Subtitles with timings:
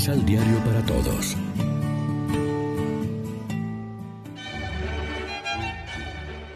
[0.00, 1.36] Misal Diario para Todos.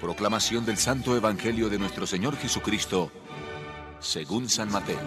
[0.00, 3.12] Proclamación del Santo Evangelio de nuestro Señor Jesucristo,
[4.00, 4.98] según San Mateo.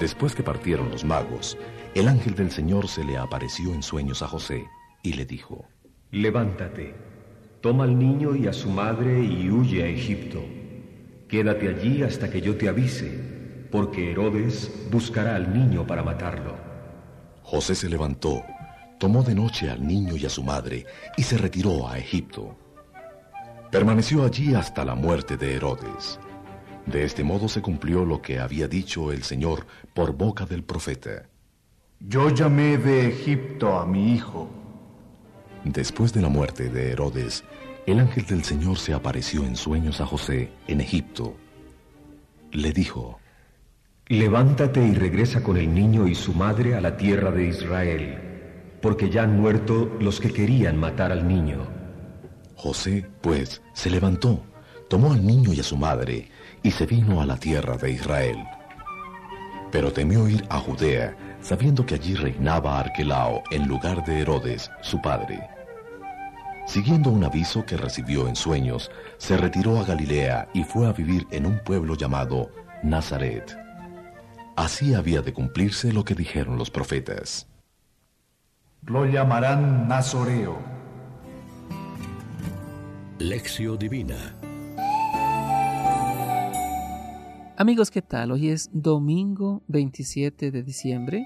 [0.00, 1.58] Después que partieron los magos,
[1.94, 4.64] el ángel del Señor se le apareció en sueños a José
[5.02, 5.66] y le dijo,
[6.10, 6.94] Levántate,
[7.60, 10.42] toma al niño y a su madre y huye a Egipto.
[11.28, 13.41] Quédate allí hasta que yo te avise,
[13.72, 16.54] porque Herodes buscará al niño para matarlo.
[17.42, 18.44] José se levantó,
[18.98, 20.86] tomó de noche al niño y a su madre
[21.16, 22.56] y se retiró a Egipto.
[23.70, 26.20] Permaneció allí hasta la muerte de Herodes.
[26.84, 31.28] De este modo se cumplió lo que había dicho el Señor por boca del profeta.
[31.98, 34.50] Yo llamé de Egipto a mi hijo.
[35.64, 37.44] Después de la muerte de Herodes,
[37.86, 41.36] el ángel del Señor se apareció en sueños a José en Egipto.
[42.50, 43.21] Le dijo,
[44.08, 48.18] Levántate y regresa con el niño y su madre a la tierra de Israel,
[48.82, 51.68] porque ya han muerto los que querían matar al niño.
[52.56, 54.42] José, pues, se levantó,
[54.88, 56.28] tomó al niño y a su madre,
[56.64, 58.38] y se vino a la tierra de Israel.
[59.70, 65.00] Pero temió ir a Judea, sabiendo que allí reinaba Arquelao en lugar de Herodes, su
[65.00, 65.48] padre.
[66.66, 71.24] Siguiendo un aviso que recibió en sueños, se retiró a Galilea y fue a vivir
[71.30, 72.50] en un pueblo llamado
[72.82, 73.56] Nazaret.
[74.56, 77.48] Así había de cumplirse lo que dijeron los profetas.
[78.82, 80.58] Lo llamarán Nazoreo.
[83.18, 84.34] Lección Divina
[87.56, 88.32] Amigos, ¿qué tal?
[88.32, 91.24] Hoy es domingo 27 de diciembre.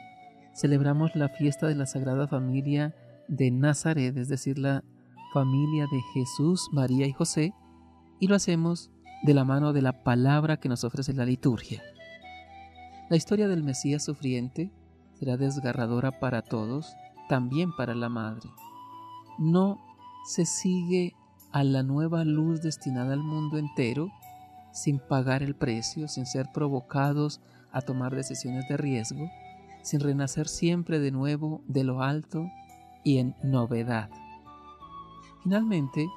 [0.55, 2.95] Celebramos la fiesta de la Sagrada Familia
[3.27, 4.85] de Nazaret, es decir, la
[5.33, 7.55] familia de Jesús, María y José,
[8.21, 8.91] y lo hacemos
[9.23, 11.83] de la mano de la palabra que nos ofrece la liturgia.
[13.09, 14.73] La historia del Mesías sufriente
[15.15, 16.97] será desgarradora para todos,
[17.29, 18.51] también para la Madre.
[19.39, 19.81] No
[20.27, 21.15] se sigue
[21.53, 24.11] a la nueva luz destinada al mundo entero
[24.73, 27.41] sin pagar el precio, sin ser provocados
[27.71, 29.31] a tomar decisiones de riesgo,
[29.83, 32.51] sin renacer siempre de nuevo de lo alto
[33.05, 34.11] y en novedad.
[35.45, 36.09] Finalmente,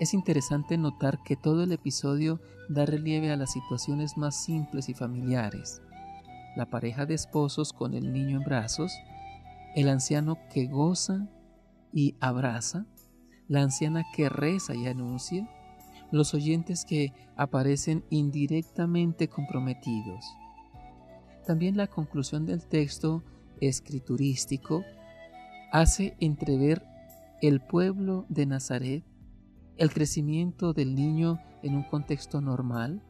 [0.00, 2.40] es interesante notar que todo el episodio
[2.70, 5.82] da relieve a las situaciones más simples y familiares.
[6.56, 8.92] La pareja de esposos con el niño en brazos,
[9.74, 11.28] el anciano que goza
[11.92, 12.86] y abraza,
[13.48, 15.48] la anciana que reza y anuncia,
[16.10, 20.24] los oyentes que aparecen indirectamente comprometidos.
[21.46, 23.22] También la conclusión del texto
[23.60, 24.84] escriturístico
[25.72, 26.84] hace entrever
[27.42, 29.04] el pueblo de Nazaret,
[29.76, 33.02] el crecimiento del niño en un contexto normal,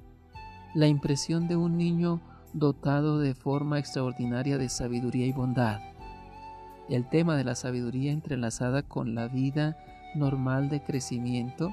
[0.75, 2.21] la impresión de un niño
[2.53, 5.81] dotado de forma extraordinaria de sabiduría y bondad,
[6.89, 9.77] el tema de la sabiduría entrelazada con la vida
[10.17, 11.73] normal de crecimiento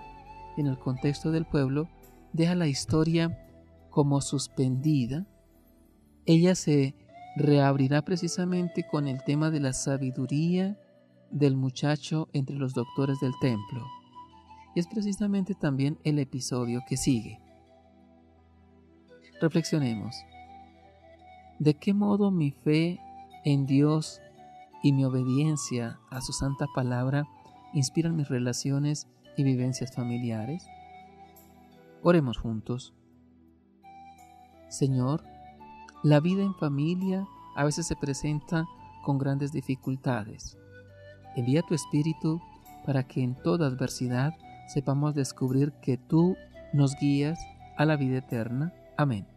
[0.57, 1.89] en el contexto del pueblo
[2.33, 3.43] deja la historia
[3.89, 5.25] como suspendida.
[6.25, 6.95] Ella se
[7.35, 10.79] reabrirá precisamente con el tema de la sabiduría
[11.31, 13.85] del muchacho entre los doctores del templo.
[14.75, 17.39] Y es precisamente también el episodio que sigue.
[19.41, 20.15] Reflexionemos.
[21.59, 22.99] ¿De qué modo mi fe
[23.43, 24.21] en Dios
[24.83, 27.25] y mi obediencia a su santa palabra
[27.73, 29.07] inspiran mis relaciones
[29.37, 30.67] y vivencias familiares?
[32.03, 32.93] Oremos juntos.
[34.69, 35.23] Señor,
[36.03, 38.65] la vida en familia a veces se presenta
[39.03, 40.57] con grandes dificultades.
[41.35, 42.39] Envía tu Espíritu
[42.85, 44.33] para que en toda adversidad
[44.67, 46.35] sepamos descubrir que tú
[46.73, 47.39] nos guías
[47.77, 48.73] a la vida eterna.
[48.95, 49.36] Amén.